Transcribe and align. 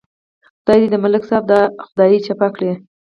خدای 0.59 0.77
دې 0.81 0.87
د 0.91 0.95
ملک 1.03 1.23
صاحب 1.29 1.43
دا 1.51 1.61
خدایي 1.85 2.19
چپه 2.25 2.47
کړي. 2.55 2.71